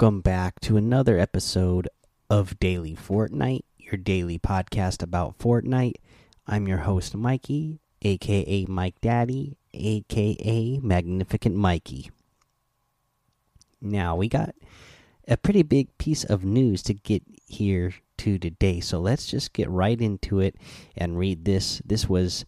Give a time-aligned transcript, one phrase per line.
[0.00, 1.86] Welcome back to another episode
[2.30, 5.96] of Daily Fortnite, your daily podcast about Fortnite.
[6.46, 12.10] I'm your host, Mikey, aka Mike Daddy, aka Magnificent Mikey.
[13.82, 14.54] Now, we got
[15.28, 19.68] a pretty big piece of news to get here to today, so let's just get
[19.68, 20.56] right into it
[20.96, 21.82] and read this.
[21.84, 22.46] This was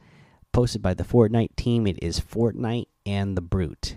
[0.52, 1.86] posted by the Fortnite team.
[1.86, 3.96] It is Fortnite and the Brute.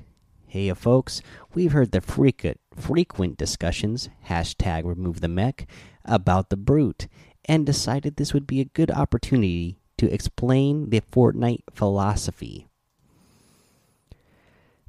[0.56, 1.22] Hey, folks,
[1.54, 5.68] we've heard the frequent, frequent discussions, hashtag remove the mech,
[6.06, 7.10] about the brute,
[7.44, 12.68] and decided this would be a good opportunity to explain the Fortnite philosophy.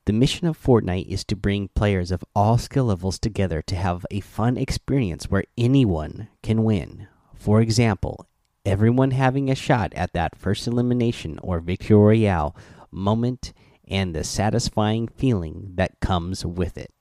[0.05, 4.07] The mission of Fortnite is to bring players of all skill levels together to have
[4.09, 7.09] a fun experience where anyone can win.
[7.35, 8.29] For example,
[8.65, 12.55] everyone having a shot at that first elimination or victory royale
[12.93, 13.53] moment
[13.89, 16.93] and the satisfying feeling that comes with it.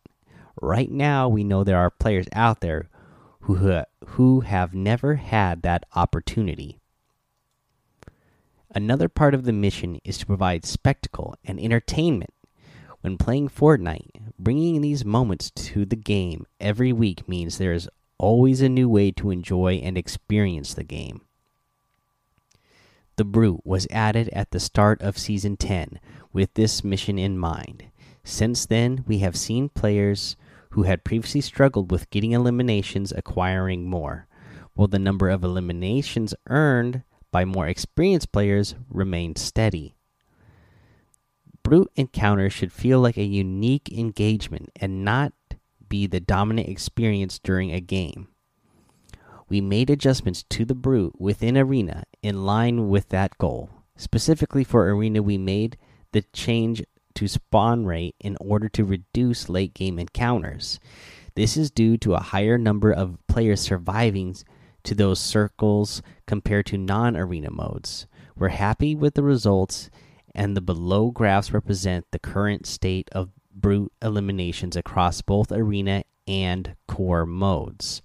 [0.61, 2.89] Right now, we know there are players out there
[3.41, 6.79] who who have never had that opportunity.
[8.73, 12.33] Another part of the mission is to provide spectacle and entertainment.
[13.01, 18.61] When playing Fortnite, bringing these moments to the game every week means there is always
[18.61, 21.21] a new way to enjoy and experience the game.
[23.17, 25.99] The Brute was added at the start of Season 10
[26.33, 27.85] with this mission in mind.
[28.25, 30.35] Since then, we have seen players
[30.71, 34.27] who had previously struggled with getting eliminations acquiring more,
[34.73, 39.95] while the number of eliminations earned by more experienced players remained steady.
[41.63, 45.31] Brute encounters should feel like a unique engagement and not
[45.87, 48.27] be the dominant experience during a game
[49.47, 53.69] we made adjustments to the brute within Arena in line with that goal.
[53.95, 55.77] Specifically for Arena, we made
[56.11, 56.83] the change
[57.13, 60.79] to spawn rate in order to reduce late game encounters.
[61.35, 64.35] This is due to a higher number of players surviving
[64.83, 68.07] to those circles compared to non arena modes.
[68.35, 69.89] We're happy with the results,
[70.33, 76.75] and the below graphs represent the current state of brute eliminations across both arena and
[76.87, 78.01] core modes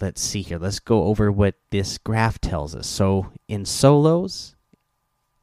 [0.00, 0.58] let's see here.
[0.58, 2.86] Let's go over what this graph tells us.
[2.86, 4.54] So in solos,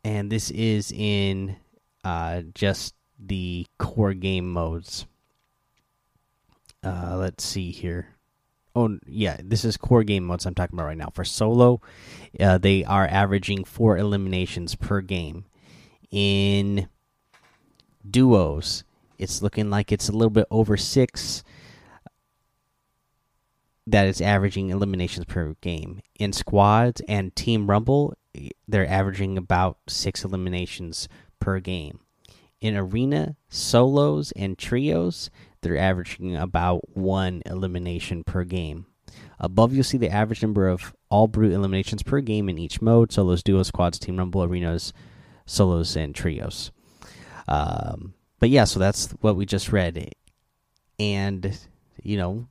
[0.03, 1.57] and this is in
[2.03, 5.05] uh, just the core game modes.
[6.83, 8.07] Uh, let's see here.
[8.75, 11.11] Oh yeah, this is core game modes I'm talking about right now.
[11.13, 11.81] For solo,
[12.39, 15.45] uh, they are averaging four eliminations per game.
[16.09, 16.87] In
[18.09, 18.83] duos,
[19.17, 21.43] it's looking like it's a little bit over six
[23.91, 26.01] that is averaging eliminations per game.
[26.17, 28.13] In squads and Team Rumble,
[28.67, 31.09] they're averaging about six eliminations
[31.39, 31.99] per game.
[32.61, 35.29] In arena, solos, and trios,
[35.61, 38.85] they're averaging about one elimination per game.
[39.39, 43.11] Above, you'll see the average number of all brute eliminations per game in each mode
[43.11, 44.93] solos, duos, squads, Team Rumble, arenas,
[45.45, 46.71] solos, and trios.
[47.47, 50.13] Um, but yeah, so that's what we just read.
[50.99, 51.57] And,
[52.01, 52.47] you know,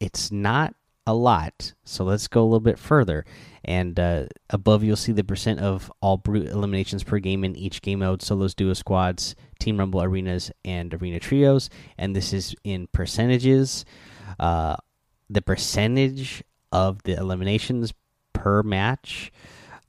[0.00, 0.74] it's not
[1.06, 1.72] a lot.
[1.84, 3.24] So let's go a little bit further.
[3.64, 7.82] And uh, above, you'll see the percent of all brute eliminations per game in each
[7.82, 11.70] game mode solos, duo squads, Team Rumble arenas, and arena trios.
[11.96, 13.84] And this is in percentages.
[14.38, 14.76] Uh,
[15.30, 16.42] the percentage
[16.72, 17.92] of the eliminations
[18.32, 19.32] per match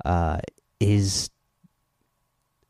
[0.05, 0.39] uh,
[0.79, 1.29] is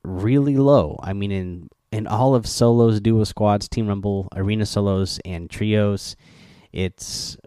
[0.03, 1.00] really low.
[1.03, 6.18] I mean, in in all of solos, duo squads, Team Rumble, arena solos, and trios
[6.72, 7.38] it's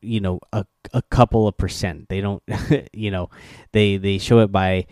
[0.00, 2.08] you know a a couple of percent.
[2.08, 2.42] They don't
[2.92, 3.30] you know
[3.72, 4.86] they they show it by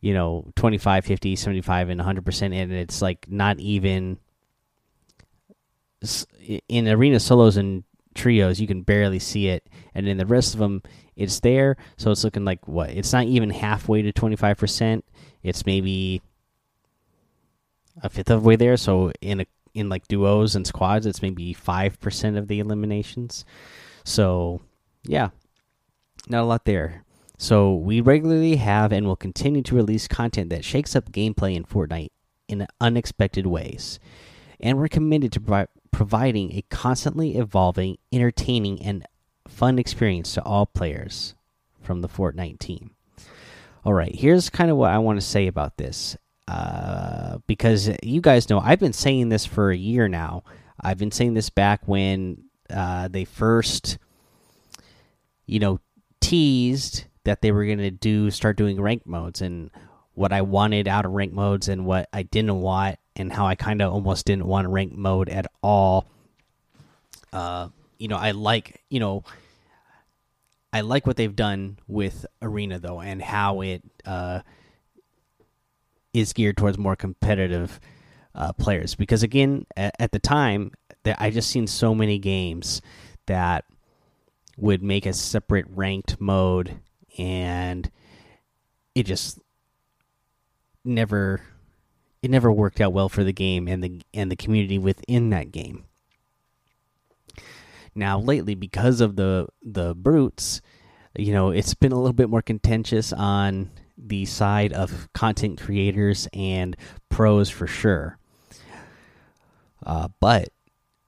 [0.00, 4.18] you know 25 50 75 and 100% and it's like not even
[6.68, 7.82] in arena solos and
[8.14, 10.82] trios you can barely see it and in the rest of them
[11.16, 15.02] it's there so it's looking like what it's not even halfway to 25%
[15.42, 16.22] it's maybe
[18.02, 21.22] a fifth of the way there so in a in like duos and squads, it's
[21.22, 23.44] maybe five percent of the eliminations.
[24.04, 24.62] So
[25.04, 25.30] yeah,
[26.28, 27.04] not a lot there.
[27.38, 31.64] So we regularly have and will continue to release content that shakes up gameplay in
[31.64, 32.10] Fortnite
[32.48, 33.98] in unexpected ways,
[34.60, 39.06] and we're committed to provi providing a constantly evolving, entertaining, and
[39.48, 41.34] fun experience to all players
[41.80, 42.90] from the Fortnite team.
[43.84, 46.16] All right, here's kind of what I want to say about this.
[46.48, 50.44] Uh, because you guys know I've been saying this for a year now.
[50.80, 53.98] I've been saying this back when uh, they first,
[55.46, 55.80] you know,
[56.20, 59.70] teased that they were going to do start doing rank modes and
[60.14, 63.54] what I wanted out of rank modes and what I didn't want and how I
[63.54, 66.06] kind of almost didn't want rank mode at all.
[67.32, 67.68] Uh,
[67.98, 69.24] you know, I like you know,
[70.72, 74.40] I like what they've done with Arena though, and how it uh,
[76.16, 77.78] is geared towards more competitive
[78.34, 78.94] uh, players.
[78.94, 80.72] Because again, at, at the time,
[81.04, 82.80] that I just seen so many games
[83.26, 83.64] that
[84.56, 86.80] would make a separate ranked mode,
[87.18, 87.90] and
[88.94, 89.38] it just
[90.84, 91.42] never
[92.22, 95.52] it never worked out well for the game and the and the community within that
[95.52, 95.84] game.
[97.94, 100.60] Now lately, because of the the brutes,
[101.14, 106.28] you know, it's been a little bit more contentious on the side of content creators
[106.32, 106.76] and
[107.08, 108.18] pros for sure.
[109.84, 110.48] Uh, but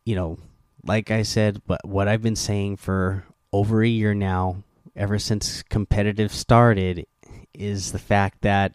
[0.05, 0.39] you know,
[0.85, 4.63] like I said, but what I've been saying for over a year now,
[4.97, 7.07] ever since competitive started,
[7.53, 8.75] is the fact that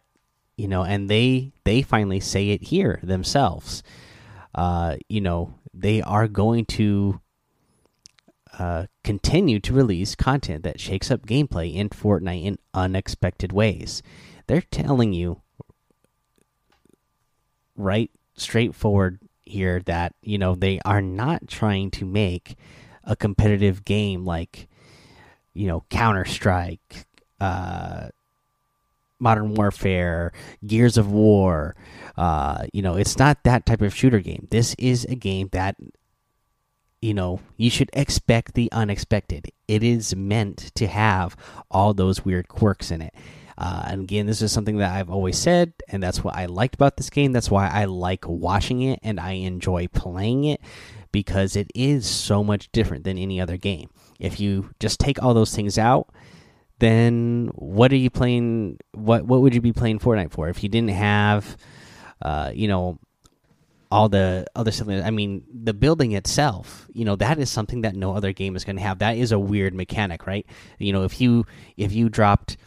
[0.58, 3.82] you know, and they they finally say it here themselves.
[4.54, 7.20] Uh, you know, they are going to
[8.60, 14.04] uh, continue to release content that shakes up gameplay in Fortnite in unexpected ways.
[14.48, 15.42] They're telling you
[17.76, 22.56] right straightforward here that you know they are not trying to make
[23.04, 24.68] a competitive game like
[25.54, 27.06] you know Counter Strike,
[27.40, 28.10] uh,
[29.20, 30.32] Modern Warfare,
[30.66, 31.76] Gears of War.
[32.16, 34.48] Uh, you know, it's not that type of shooter game.
[34.52, 35.76] This is a game that
[37.04, 39.52] you know, you should expect the unexpected.
[39.68, 41.36] It is meant to have
[41.70, 43.14] all those weird quirks in it.
[43.58, 46.76] Uh, and again, this is something that I've always said, and that's what I liked
[46.76, 47.34] about this game.
[47.34, 50.62] That's why I like watching it and I enjoy playing it
[51.12, 53.90] because it is so much different than any other game.
[54.18, 56.08] If you just take all those things out,
[56.80, 58.80] then what are you playing?
[58.94, 60.48] What what would you be playing Fortnite for?
[60.48, 61.58] If you didn't have,
[62.22, 62.98] uh, you know,
[63.94, 64.88] all the other stuff.
[64.90, 68.64] I mean, the building itself, you know, that is something that no other game is
[68.64, 68.98] going to have.
[69.00, 70.48] That is a weird mechanic, right?
[70.80, 71.46] You know, if you
[71.78, 72.58] if you dropped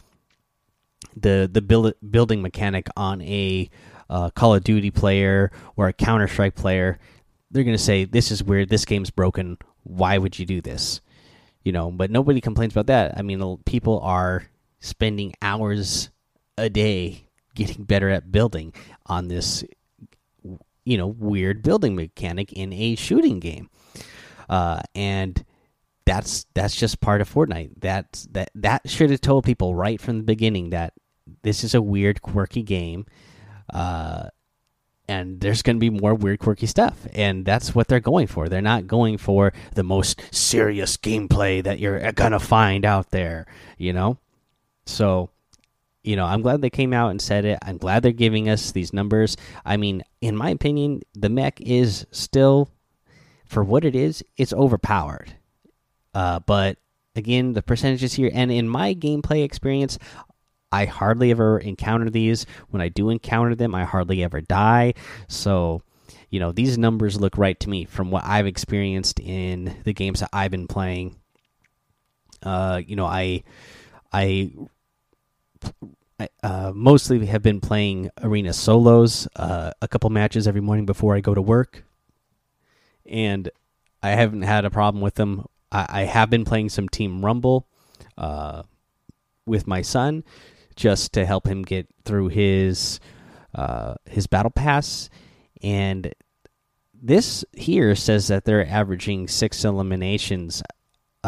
[1.17, 3.69] the the build, building mechanic on a
[4.09, 6.97] uh, Call of Duty player or a Counter Strike player,
[7.51, 8.69] they're going to say this is weird.
[8.69, 9.57] This game's broken.
[9.83, 11.01] Why would you do this?
[11.61, 13.17] You know, but nobody complains about that.
[13.17, 14.45] I mean, people are
[14.79, 16.09] spending hours
[16.57, 18.73] a day getting better at building
[19.07, 19.65] on this
[20.87, 23.69] you know weird building mechanic in a shooting game,
[24.49, 25.43] uh, and
[26.05, 27.71] that's that's just part of Fortnite.
[27.79, 30.93] That's that that should have told people right from the beginning that
[31.43, 33.05] this is a weird, quirky game.
[33.73, 34.29] Uh,
[35.09, 38.49] and there's going to be more weird, quirky stuff, and that's what they're going for.
[38.49, 43.45] They're not going for the most serious gameplay that you're gonna find out there,
[43.77, 44.17] you know.
[44.85, 45.29] So
[46.07, 47.59] you know, I'm glad they came out and said it.
[47.61, 49.35] I'm glad they're giving us these numbers.
[49.65, 52.71] I mean, in my opinion, the mech is still,
[53.45, 55.33] for what it is, it's overpowered.
[56.13, 56.77] Uh, but
[57.17, 59.99] again, the percentages here, and in my gameplay experience,
[60.71, 62.45] I hardly ever encounter these.
[62.69, 64.93] When I do encounter them, I hardly ever die.
[65.27, 65.81] So,
[66.29, 70.21] you know, these numbers look right to me from what I've experienced in the games
[70.21, 71.17] that I've been playing.
[72.41, 73.43] Uh, you know, I,
[74.13, 74.53] I
[76.41, 81.21] uh, mostly have been playing arena solos, uh, a couple matches every morning before I
[81.21, 81.83] go to work,
[83.05, 83.49] and
[84.01, 85.45] I haven't had a problem with them.
[85.71, 87.67] I, I have been playing some Team Rumble
[88.17, 88.63] uh,
[89.45, 90.23] with my son
[90.75, 92.99] just to help him get through his
[93.53, 95.09] uh, his battle pass,
[95.61, 96.13] and
[96.93, 100.63] this here says that they're averaging six eliminations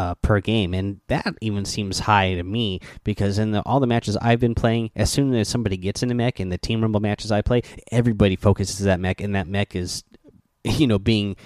[0.00, 3.86] uh, per game, and that even seems high to me because in the, all the
[3.86, 6.80] matches I've been playing, as soon as somebody gets in a mech in the Team
[6.80, 7.60] Rumble matches I play,
[7.92, 10.02] everybody focuses that mech, and that mech is,
[10.64, 11.36] you know, being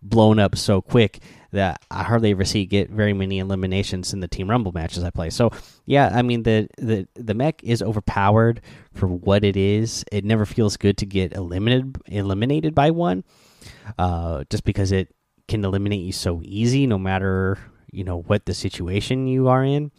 [0.00, 4.28] blown up so quick that I hardly ever see get very many eliminations in the
[4.28, 5.30] Team Rumble matches I play.
[5.30, 5.50] So
[5.84, 8.60] yeah, I mean the the the mech is overpowered
[8.92, 10.04] for what it is.
[10.12, 13.24] It never feels good to get eliminated eliminated by one,
[13.98, 15.12] uh, just because it
[15.48, 17.58] can eliminate you so easy, no matter
[17.94, 19.92] you know what the situation you are in.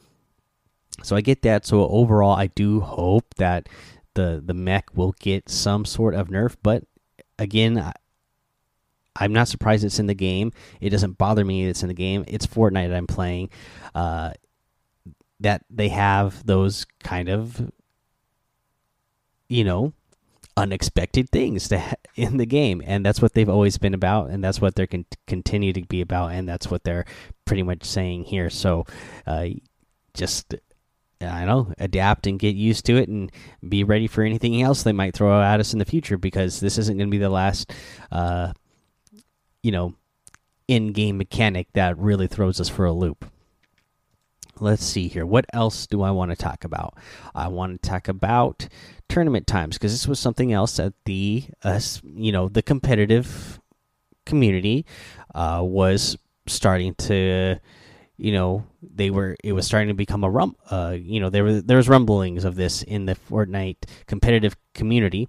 [1.03, 1.65] So I get that.
[1.65, 3.67] So overall, I do hope that
[4.13, 6.55] the the mech will get some sort of nerf.
[6.61, 6.83] But
[7.37, 7.93] again, I,
[9.15, 10.51] I'm not surprised it's in the game.
[10.81, 12.25] It doesn't bother me it's in the game.
[12.27, 13.49] It's Fortnite I'm playing.
[13.93, 14.33] Uh,
[15.39, 17.71] that they have those kind of,
[19.49, 19.93] you know,
[20.57, 24.61] unexpected things to in the game, and that's what they've always been about, and that's
[24.61, 27.05] what they're con continue to be about, and that's what they're
[27.45, 28.49] pretty much saying here.
[28.49, 28.85] So,
[29.27, 29.47] uh,
[30.13, 30.55] just
[31.21, 33.31] I know adapt and get used to it and
[33.67, 36.77] be ready for anything else they might throw at us in the future because this
[36.77, 37.71] isn't going to be the last,
[38.11, 38.53] uh,
[39.63, 39.95] you know,
[40.67, 43.25] in-game mechanic that really throws us for a loop.
[44.59, 45.25] Let's see here.
[45.25, 46.97] What else do I want to talk about?
[47.33, 48.67] I want to talk about
[49.09, 51.79] tournament times because this was something else that the uh,
[52.15, 53.59] you know the competitive
[54.25, 54.85] community
[55.33, 57.59] uh, was starting to
[58.17, 61.43] you know they were it was starting to become a rum uh, you know there
[61.43, 65.27] were there was rumblings of this in the Fortnite competitive community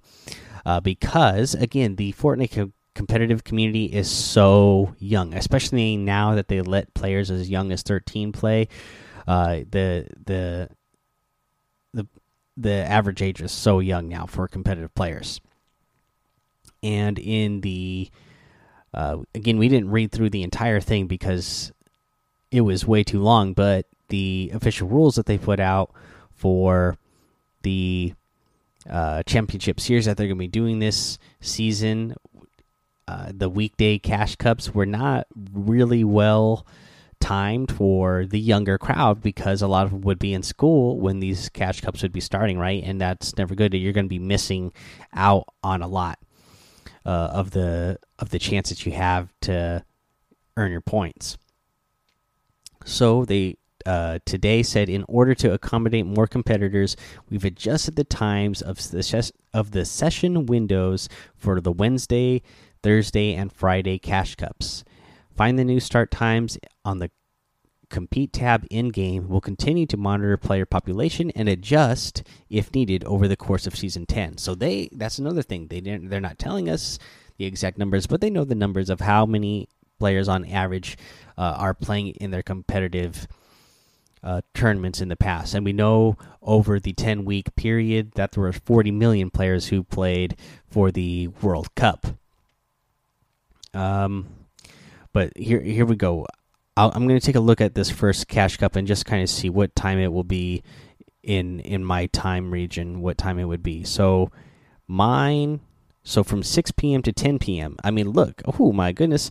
[0.64, 6.62] uh, because again the Fortnite co competitive community is so young especially now that they
[6.62, 8.68] let players as young as 13 play
[9.26, 10.68] uh, the the
[11.92, 12.06] the
[12.56, 15.40] the average age is so young now for competitive players.
[16.83, 18.11] And in the
[18.95, 21.73] uh, again we didn't read through the entire thing because
[22.50, 25.90] it was way too long, but the official rules that they put out
[26.33, 26.97] for
[27.62, 28.14] the
[28.88, 32.14] uh, championship series that they're going to be doing this season,
[33.09, 36.64] uh, the weekday cash cups were not really well
[37.26, 41.18] timed for the younger crowd because a lot of them would be in school when
[41.18, 42.85] these cash cups would be starting, right?
[42.85, 43.75] And that's never good.
[43.75, 44.73] You're going to be missing
[45.12, 46.21] out on a lot
[47.04, 49.85] uh, of the of the chance that you have to
[50.56, 51.37] earn your points.
[52.85, 56.97] So they uh, today said in order to accommodate more competitors,
[57.28, 62.42] we've adjusted the times of the of the session windows for the Wednesday,
[62.85, 64.85] Thursday, and Friday cash cups.
[65.37, 66.56] Find the new start times
[66.87, 67.11] on the
[67.90, 69.28] compete tab in game.
[69.28, 74.07] We'll continue to monitor player population and adjust if needed over the course of season
[74.07, 74.38] 10.
[74.38, 75.69] So they that's another thing.
[75.69, 76.99] They didn't they're not telling us
[77.37, 80.97] the exact numbers, but they know the numbers of how many players on average
[81.37, 83.26] uh, are playing in their competitive
[84.23, 85.55] uh, tournaments in the past.
[85.55, 89.83] And we know over the 10 week period that there were 40 million players who
[89.83, 90.37] played
[90.69, 92.07] for the World Cup.
[93.75, 94.28] Um,
[95.12, 96.26] but here, here we go.
[96.76, 99.23] I am going to take a look at this first Cash Cup and just kind
[99.23, 100.62] of see what time it will be
[101.23, 103.00] in in my time region.
[103.00, 103.85] What time it would be.
[103.85, 104.30] So
[104.87, 105.61] mine
[106.06, 107.02] so from 6 p.m.
[107.02, 107.76] to 10 p.m.
[107.83, 109.28] I mean, look, oh my goodness.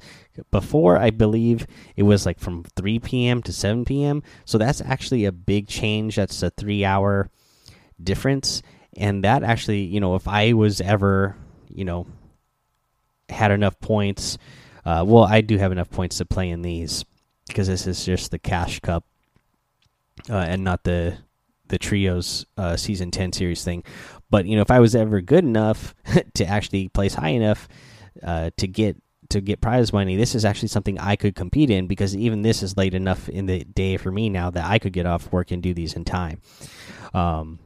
[0.51, 3.41] Before, I believe it was like from 3 p.m.
[3.43, 4.21] to 7 p.m.
[4.43, 6.17] So that's actually a big change.
[6.17, 7.29] That's a three hour
[8.03, 8.61] difference.
[8.97, 11.37] And that actually, you know, if I was ever,
[11.69, 12.07] you know,
[13.29, 14.37] had enough points,
[14.83, 17.05] uh, well, I do have enough points to play in these
[17.47, 19.05] because this is just the Cash Cup
[20.29, 21.17] uh, and not the
[21.67, 23.83] the trios uh, season 10 series thing
[24.29, 25.95] but you know, if I was ever good enough
[26.33, 27.67] to actually place high enough
[28.23, 28.97] uh, to get
[29.29, 32.61] to get prize money, this is actually something I could compete in because even this
[32.61, 35.51] is late enough in the day for me now that I could get off work
[35.51, 36.41] and do these in time.
[37.13, 37.59] Um,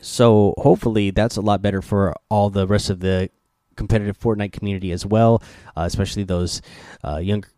[0.00, 3.30] so hopefully that's a lot better for all the rest of the
[3.76, 5.42] competitive Fortnite community as well,
[5.76, 6.60] uh, especially those
[7.04, 7.48] uh, younger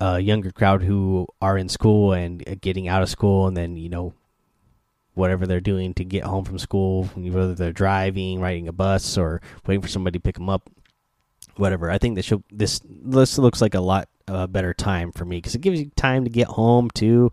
[0.00, 3.88] uh, younger crowd who are in school and getting out of school and then you
[3.88, 4.14] know
[5.14, 9.40] whatever they're doing to get home from school, whether they're driving, riding a bus, or
[9.66, 10.68] waiting for somebody to pick them up,
[11.56, 11.90] whatever.
[11.90, 15.36] I think this show, this this looks like a lot uh, better time for me
[15.38, 17.30] because it gives you time to get home to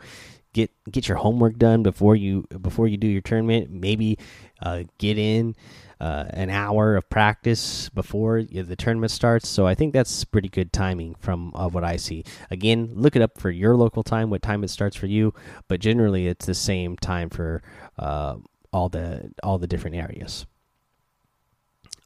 [0.54, 3.72] get get your homework done before you before you do your tournament.
[3.72, 4.18] Maybe
[4.62, 5.56] uh, get in
[6.02, 9.48] uh, an hour of practice before the tournament starts.
[9.48, 12.26] So I think that's pretty good timing from uh, what I see.
[12.50, 15.32] Again, look it up for your local time, what time it starts for you.
[15.68, 17.62] But generally, it's the same time for
[18.00, 18.38] uh,
[18.74, 20.48] all the all the different areas.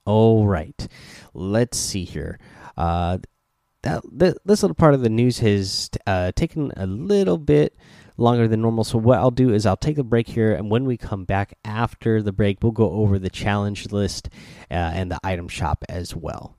[0.04, 0.88] All right,
[1.34, 2.38] let's see here.
[2.76, 3.20] Uh,
[3.84, 7.78] that this little part of the news has uh, taken a little bit
[8.18, 8.84] longer than normal.
[8.84, 11.58] So what I'll do is I'll take a break here, and when we come back
[11.64, 14.30] after the break, we'll go over the challenge list
[14.72, 16.56] uh, and the item shop as well.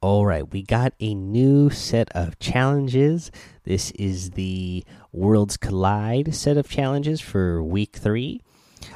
[0.00, 3.32] All right, we got a new set of challenges.
[3.64, 8.40] This is the Worlds Collide set of challenges for week three.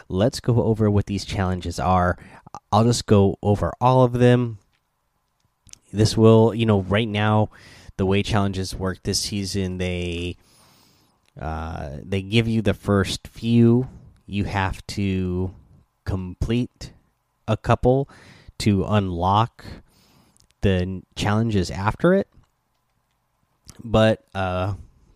[0.09, 2.17] Let's go over what these challenges are.
[2.71, 4.59] I'll just go over all of them.
[5.93, 7.51] This will, you know, right now,
[7.97, 10.37] the way challenges work this season, they
[11.41, 13.89] uh, they give you the first few.
[14.27, 15.55] You have to
[16.05, 16.93] complete
[17.49, 18.09] a couple
[18.59, 19.65] to unlock
[20.61, 22.29] the challenges after it.
[23.83, 24.75] But uh,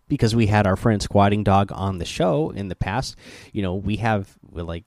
[0.09, 3.17] because we had our friend Squatting Dog on the show in the past,
[3.53, 4.87] you know, we have like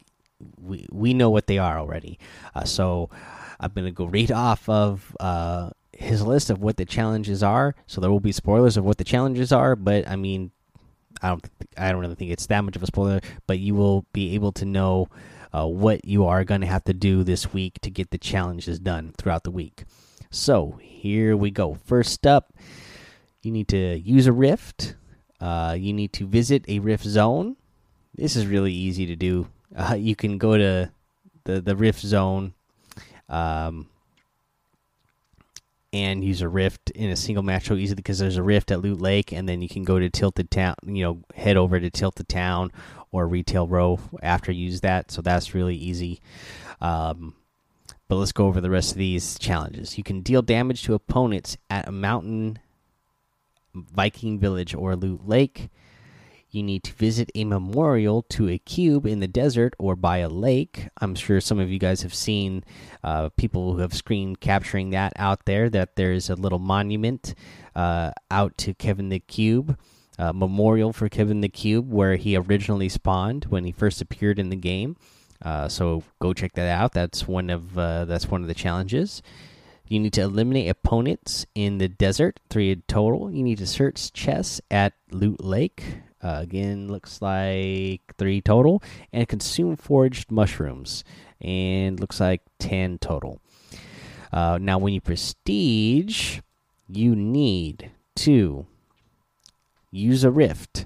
[0.61, 2.19] we we know what they are already.
[2.55, 3.09] Uh, so
[3.59, 7.75] I'm gonna go read off of uh, his list of what the challenges are.
[7.87, 10.51] So there will be spoilers of what the challenges are, but I mean,
[11.21, 11.45] I don't
[11.77, 14.51] I don't really think it's that much of a spoiler, but you will be able
[14.53, 15.09] to know
[15.53, 18.79] uh, what you are going to have to do this week to get the challenges
[18.79, 19.85] done throughout the week.
[20.29, 21.73] So here we go.
[21.85, 22.53] First up,
[23.41, 24.95] you need to use a rift.
[25.41, 27.55] Uh, you need to visit a rift zone.
[28.13, 29.47] This is really easy to do.
[29.75, 30.91] Uh, you can go to
[31.45, 32.53] the the rift zone.
[33.27, 33.87] Um,
[35.91, 38.81] and use a rift in a single match so easily because there's a rift at
[38.81, 41.89] Loot Lake, and then you can go to Tilted Town, you know, head over to
[41.89, 42.71] Tilted Town
[43.11, 45.11] or Retail Row after you use that.
[45.11, 46.21] So that's really easy.
[46.79, 47.35] Um,
[48.07, 49.97] but let's go over the rest of these challenges.
[49.97, 52.59] You can deal damage to opponents at a mountain,
[53.73, 55.69] Viking village, or Loot Lake
[56.51, 60.29] you need to visit a memorial to a cube in the desert or by a
[60.29, 60.87] lake.
[60.99, 62.63] I'm sure some of you guys have seen
[63.03, 65.69] uh, people who have screen capturing that out there.
[65.69, 67.35] That there's a little monument
[67.75, 69.77] uh, out to Kevin the Cube,
[70.17, 74.55] memorial for Kevin the Cube, where he originally spawned when he first appeared in the
[74.55, 74.97] game.
[75.41, 76.93] Uh, so go check that out.
[76.93, 79.21] That's one of uh, that's one of the challenges.
[79.87, 83.31] You need to eliminate opponents in the desert, three in total.
[83.31, 85.83] You need to search chests at Loot Lake.
[86.21, 88.83] Uh, again, looks like three total,
[89.13, 91.03] and consume foraged mushrooms,
[91.41, 93.39] and looks like ten total.
[94.31, 96.39] Uh, now, when you prestige,
[96.87, 98.65] you need to
[99.91, 100.85] use a rift.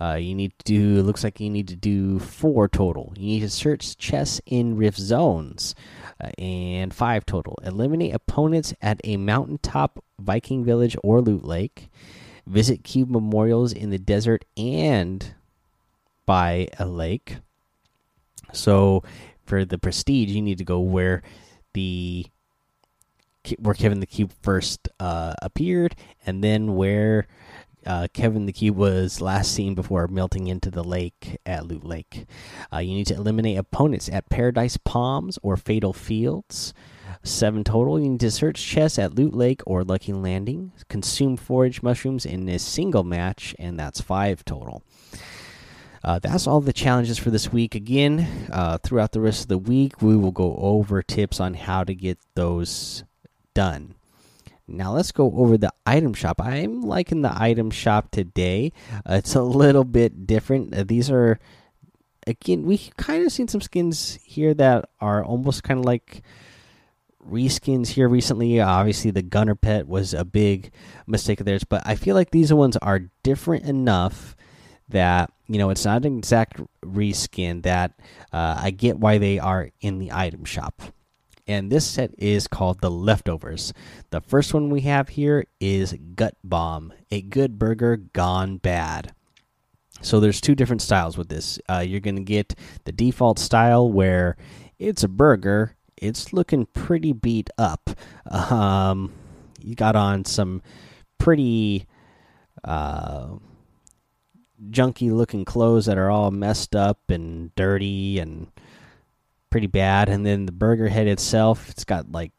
[0.00, 1.02] Uh, you need to do.
[1.02, 3.12] Looks like you need to do four total.
[3.16, 5.74] You need to search chests in rift zones,
[6.20, 7.58] uh, and five total.
[7.62, 11.90] Eliminate opponents at a mountaintop, Viking village, or loot lake
[12.46, 15.34] visit cube memorials in the desert and
[16.26, 17.38] by a lake.
[18.52, 19.02] So
[19.44, 21.22] for the prestige, you need to go where
[21.72, 22.26] the
[23.58, 27.26] where Kevin the Cube first uh, appeared, and then where
[27.84, 32.26] uh, Kevin the Cube was last seen before melting into the lake at Loot Lake.
[32.72, 36.72] Uh, you need to eliminate opponents at Paradise Palms or Fatal Fields
[37.24, 37.98] seven total.
[37.98, 40.72] You need to search chests at Loot Lake or Lucky Landing.
[40.88, 44.82] Consume forage mushrooms in a single match, and that's five total.
[46.04, 47.74] Uh, that's all the challenges for this week.
[47.74, 51.82] Again, uh, throughout the rest of the week, we will go over tips on how
[51.82, 53.04] to get those
[53.54, 53.94] done.
[54.68, 56.40] Now let's go over the item shop.
[56.42, 58.72] I'm liking the item shop today.
[59.08, 60.74] Uh, it's a little bit different.
[60.74, 61.38] Uh, these are,
[62.26, 66.22] again, we kind of seen some skins here that are almost kind of like
[67.28, 68.60] reskins here recently.
[68.60, 70.72] Obviously, the Gunner Pet was a big
[71.06, 74.36] mistake of theirs, but I feel like these ones are different enough
[74.88, 77.62] that you know it's not an exact reskin.
[77.62, 77.98] That
[78.32, 80.82] uh, I get why they are in the item shop.
[81.46, 83.74] And this set is called the Leftovers.
[84.08, 89.12] The first one we have here is Gut Bomb, a good burger gone bad.
[90.00, 91.58] So there's two different styles with this.
[91.68, 94.36] Uh, you're going to get the default style where
[94.78, 97.90] it's a burger it's looking pretty beat up.
[98.30, 99.12] Um,
[99.60, 100.62] you got on some
[101.18, 101.86] pretty
[102.62, 103.28] uh,
[104.70, 108.48] junky looking clothes that are all messed up and dirty and
[109.50, 110.08] pretty bad.
[110.08, 112.32] And then the burger head itself, it's got like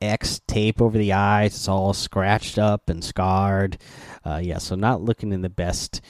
[0.00, 1.54] X tape over the eyes.
[1.54, 3.78] It's all scratched up and scarred.
[4.24, 6.00] Uh, yeah, so not looking in the best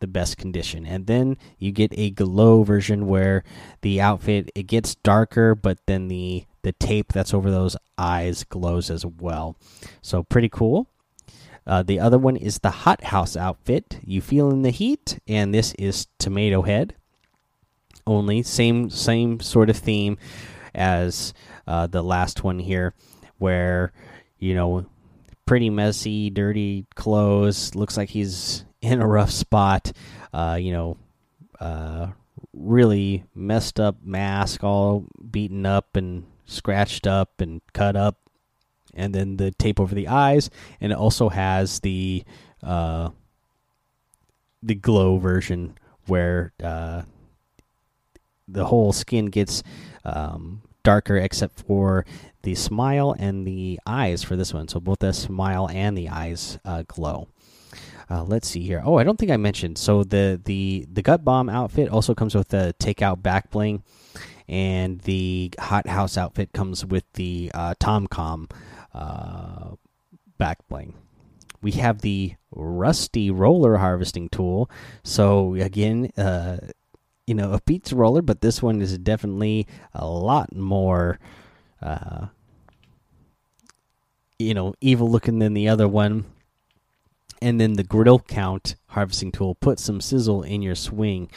[0.00, 0.84] the best condition.
[0.84, 3.44] And then you get a glow version where
[3.82, 8.90] the outfit it gets darker, but then the the tape that's over those eyes glows
[8.90, 9.56] as well.
[10.02, 10.88] So pretty cool.
[11.66, 13.98] Uh, the other one is the hot house outfit.
[14.04, 16.94] You feel in the heat, and this is tomato head.
[18.06, 20.18] Only same same sort of theme
[20.74, 21.32] as
[21.66, 22.94] uh, the last one here,
[23.38, 23.92] where
[24.38, 24.86] you know
[25.46, 27.74] pretty messy, dirty clothes.
[27.74, 29.92] Looks like he's in a rough spot.
[30.32, 30.96] Uh, you know,
[31.60, 32.08] uh,
[32.52, 38.18] really messed up mask, all beaten up and scratched up and cut up,
[38.94, 42.24] and then the tape over the eyes, and it also has the
[42.62, 43.10] uh,
[44.62, 47.02] the glow version where uh,
[48.46, 49.62] the whole skin gets
[50.04, 52.04] um, darker except for
[52.42, 54.68] the smile and the eyes for this one.
[54.68, 57.28] So both the smile and the eyes uh, glow.
[58.10, 58.82] Uh, let's see here.
[58.84, 59.78] Oh, I don't think I mentioned.
[59.78, 63.84] So the the the gut bomb outfit also comes with the takeout back bling,
[64.48, 68.50] and the hot house outfit comes with the uh, Tomcom
[68.92, 69.76] uh,
[70.38, 70.94] back bling.
[71.62, 74.68] We have the rusty roller harvesting tool.
[75.04, 76.58] So again, uh,
[77.28, 81.20] you know, a pizza roller, but this one is definitely a lot more,
[81.80, 82.26] uh,
[84.38, 86.24] you know, evil looking than the other one
[87.42, 91.30] and then the grill count harvesting tool put some sizzle in your swing.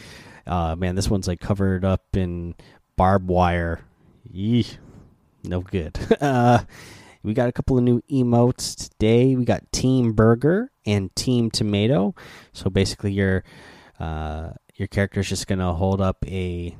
[0.45, 2.55] Uh, man, this one's like covered up in
[2.95, 3.81] barbed wire.
[4.29, 4.67] Yee,
[5.43, 5.97] no good.
[6.21, 6.63] uh,
[7.23, 9.35] we got a couple of new emotes today.
[9.35, 12.15] We got Team Burger and Team Tomato.
[12.51, 13.43] So basically, your
[13.99, 16.75] uh, your character is just gonna hold up a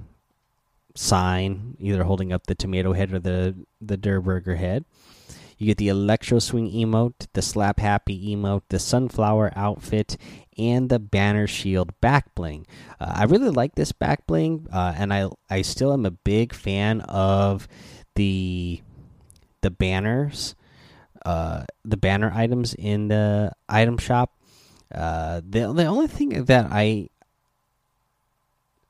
[0.96, 4.86] sign, either holding up the tomato head or the the Durr Burger head.
[5.58, 10.18] You get the Electro Swing emote, the Slap Happy emote, the Sunflower outfit,
[10.58, 12.66] and the Banner Shield back bling.
[13.00, 16.54] Uh, I really like this back bling, uh, and I I still am a big
[16.54, 17.68] fan of
[18.16, 18.82] the
[19.62, 20.56] the banners,
[21.26, 24.34] uh, the banner items in the item shop.
[24.94, 27.10] Uh, the the only thing that I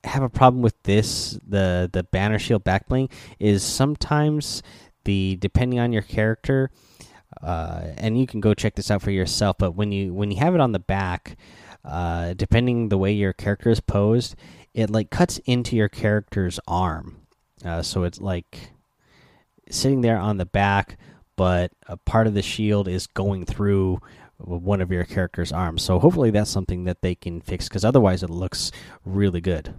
[0.04, 4.62] have a problem with this the the banner shield back bling is sometimes
[5.05, 6.69] the depending on your character
[7.41, 10.37] uh, and you can go check this out for yourself but when you when you
[10.37, 11.35] have it on the back
[11.85, 14.35] uh, depending the way your character is posed
[14.73, 17.17] it like cuts into your character's arm.
[17.63, 18.71] Uh, so it's like
[19.69, 20.97] sitting there on the back
[21.35, 23.99] but a part of the shield is going through
[24.37, 25.81] one of your character's arms.
[25.81, 28.71] So hopefully that's something that they can fix because otherwise it looks
[29.03, 29.73] really good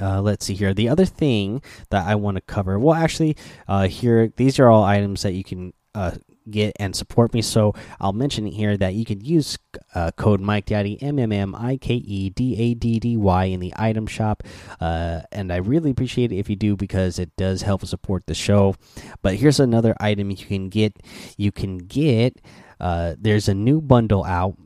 [0.00, 0.74] uh, let's see here.
[0.74, 3.36] The other thing that I want to cover, well, actually,
[3.68, 6.12] uh, here these are all items that you can uh,
[6.50, 7.42] get and support me.
[7.42, 9.58] So I'll mention here that you can use
[9.94, 13.44] uh, code Mike Daddy M M M I K E D A D D Y
[13.44, 14.42] in the item shop,
[14.80, 18.34] uh, and I really appreciate it if you do because it does help support the
[18.34, 18.74] show.
[19.22, 21.02] But here's another item you can get.
[21.36, 22.40] You can get.
[22.78, 24.56] Uh, there's a new bundle out.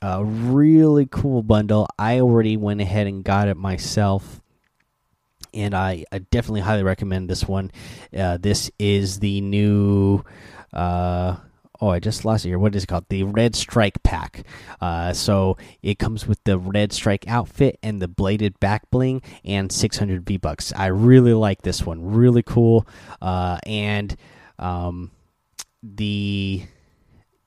[0.00, 1.88] A really cool bundle.
[1.98, 4.40] I already went ahead and got it myself
[5.54, 7.70] and I, I, definitely highly recommend this one.
[8.16, 10.24] Uh, this is the new.
[10.72, 11.36] Uh,
[11.80, 12.58] oh, I just lost it here.
[12.58, 13.06] What is it called?
[13.08, 14.44] The Red Strike Pack.
[14.80, 19.70] Uh, so it comes with the Red Strike outfit and the bladed back bling and
[19.70, 20.72] 600 V bucks.
[20.74, 22.12] I really like this one.
[22.12, 22.86] Really cool.
[23.20, 24.16] Uh, and
[24.58, 25.10] um,
[25.82, 26.62] the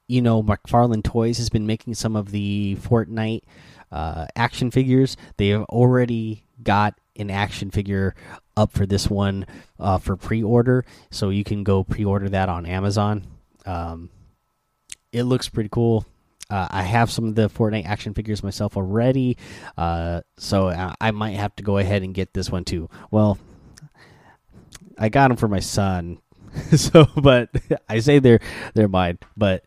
[0.07, 3.43] you know McFarlane Toys has been making some of the Fortnite
[3.91, 5.17] uh, action figures.
[5.37, 8.15] They have already got an action figure
[8.55, 9.45] up for this one
[9.79, 13.25] uh, for pre-order, so you can go pre-order that on Amazon.
[13.65, 14.09] Um,
[15.11, 16.05] it looks pretty cool.
[16.49, 19.37] Uh, I have some of the Fortnite action figures myself already,
[19.77, 22.89] uh, so I, I might have to go ahead and get this one too.
[23.09, 23.37] Well,
[24.97, 26.19] I got them for my son,
[26.75, 27.49] so but
[27.89, 28.41] I say they're
[28.73, 29.63] they're mine, but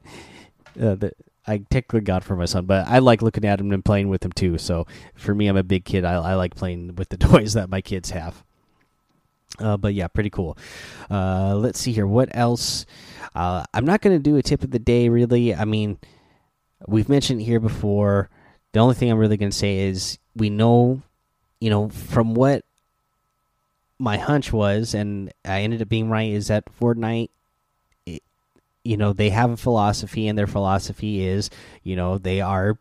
[0.80, 1.12] uh, the,
[1.46, 4.24] I technically got for my son, but I like looking at him and playing with
[4.24, 4.58] him too.
[4.58, 6.04] So for me, I'm a big kid.
[6.04, 8.42] I, I like playing with the toys that my kids have.
[9.58, 10.58] Uh, but yeah, pretty cool.
[11.10, 12.06] Uh, let's see here.
[12.06, 12.86] What else?
[13.34, 15.54] Uh, I'm not going to do a tip of the day, really.
[15.54, 15.98] I mean,
[16.88, 18.30] we've mentioned here before.
[18.72, 21.02] The only thing I'm really going to say is we know,
[21.60, 22.64] you know, from what
[23.98, 27.30] my hunch was, and I ended up being right, is that Fortnite
[28.84, 31.50] you know they have a philosophy and their philosophy is
[31.82, 32.78] you know they are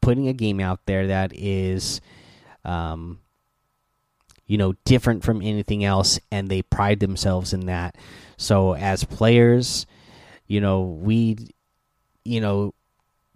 [0.00, 2.00] putting a game out there that is
[2.64, 3.20] um
[4.46, 7.96] you know different from anything else and they pride themselves in that.
[8.36, 9.86] So as players
[10.46, 11.36] you know we
[12.24, 12.74] you know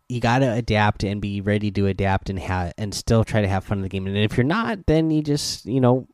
[0.09, 3.49] you got to adapt and be ready to adapt and have and still try to
[3.49, 4.07] have fun in the game.
[4.07, 6.09] And if you're not then you just you know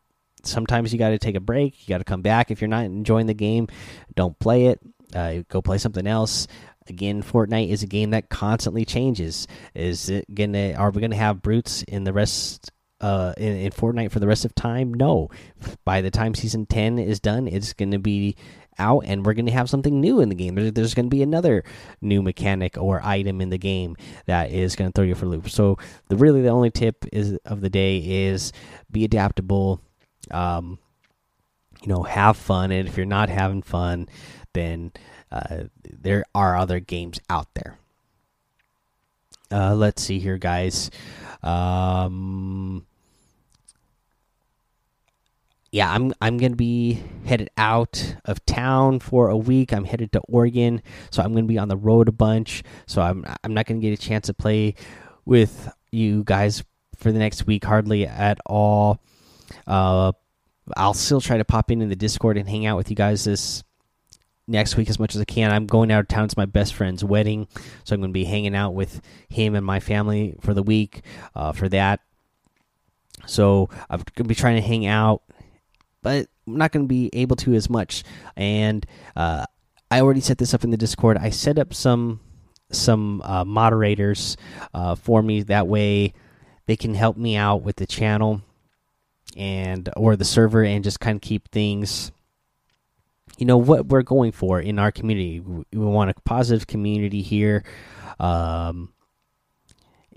[0.44, 2.50] sometimes you got to take a break you got to come back.
[2.50, 3.68] If you're not enjoying the game
[4.14, 4.80] don't play it
[5.14, 6.46] uh, go play something else.
[6.88, 9.46] Again, Fortnite is a game that constantly changes.
[9.74, 10.72] Is it gonna?
[10.72, 12.70] Are we gonna have brutes in the rest?
[13.00, 14.92] Uh, in, in Fortnite for the rest of time?
[14.92, 15.30] No.
[15.84, 18.34] By the time season ten is done, it's gonna be
[18.78, 20.54] out and we're going to have something new in the game.
[20.54, 21.64] There's, there's going to be another
[22.00, 25.28] new mechanic or item in the game that is going to throw you for a
[25.28, 25.50] loop.
[25.50, 28.52] So the really the only tip is of the day is
[28.90, 29.80] be adaptable.
[30.30, 30.78] Um,
[31.82, 34.08] you know, have fun, and if you're not having fun,
[34.52, 34.92] then
[35.30, 37.78] uh, there are other games out there.
[39.50, 40.90] Uh, let's see here, guys.
[41.42, 42.86] Um,
[45.70, 49.72] yeah, I'm I'm gonna be headed out of town for a week.
[49.72, 52.62] I'm headed to Oregon, so I'm gonna be on the road a bunch.
[52.86, 54.74] So I'm I'm not gonna get a chance to play
[55.24, 56.64] with you guys
[56.96, 59.00] for the next week hardly at all.
[59.66, 60.12] Uh,
[60.76, 63.24] I'll still try to pop in in the Discord and hang out with you guys
[63.24, 63.62] this
[64.48, 65.52] next week as much as I can.
[65.52, 66.24] I'm going out of town.
[66.24, 67.46] It's my best friend's wedding,
[67.84, 71.02] so I'm going to be hanging out with him and my family for the week
[71.34, 72.00] uh, for that.
[73.26, 75.22] So I'm going to be trying to hang out,
[76.02, 78.02] but I'm not going to be able to as much.
[78.36, 79.44] And uh,
[79.90, 81.18] I already set this up in the Discord.
[81.18, 82.20] I set up some
[82.70, 84.36] some uh, moderators
[84.74, 85.42] uh, for me.
[85.42, 86.14] That way,
[86.66, 88.42] they can help me out with the channel
[89.36, 92.12] and or the server, and just kind of keep things.
[93.38, 95.40] You know what we're going for in our community.
[95.40, 97.64] We want a positive community here,
[98.18, 98.92] um,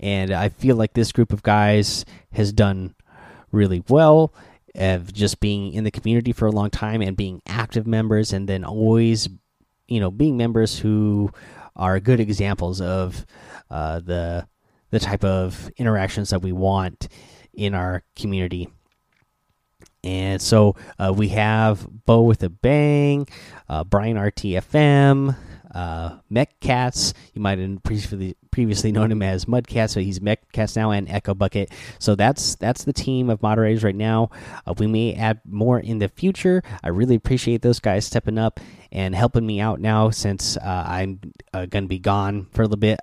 [0.00, 2.94] and I feel like this group of guys has done
[3.52, 4.34] really well
[4.74, 8.48] of just being in the community for a long time and being active members and
[8.48, 9.28] then always
[9.86, 11.30] you know being members who
[11.76, 13.26] are good examples of
[13.70, 14.46] uh, the
[14.90, 17.08] the type of interactions that we want
[17.54, 18.68] in our community
[20.04, 23.28] and so uh, we have Bo with a Bang,
[23.68, 25.36] uh, Brian RTFM,
[25.74, 27.14] uh, Mech Cats.
[27.34, 31.08] You might have previously previously known him as Mudcat, so he's Mech Cats now, and
[31.08, 31.70] Echo Bucket.
[31.98, 34.30] So that's that's the team of moderators right now.
[34.66, 36.62] Uh, we may add more in the future.
[36.82, 38.60] I really appreciate those guys stepping up
[38.90, 41.20] and helping me out now since uh, I'm
[41.54, 43.00] uh, going to be gone for a little bit.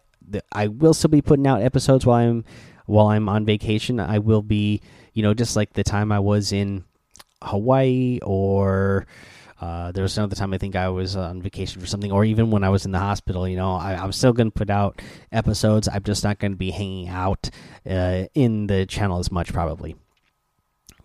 [0.51, 2.45] I will still be putting out episodes while I'm
[2.85, 3.99] while I'm on vacation.
[3.99, 4.81] I will be,
[5.13, 6.83] you know, just like the time I was in
[7.41, 9.05] Hawaii or
[9.61, 12.49] uh, there was another time I think I was on vacation for something, or even
[12.49, 13.47] when I was in the hospital.
[13.47, 15.89] You know, I, am still going to put out episodes.
[15.91, 17.49] I'm just not going to be hanging out
[17.89, 19.97] uh, in the channel as much, probably.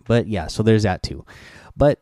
[0.05, 1.25] But yeah, so there's that too.
[1.75, 2.01] But